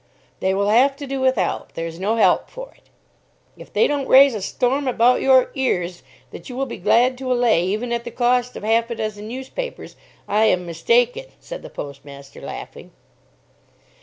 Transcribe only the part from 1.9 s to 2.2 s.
no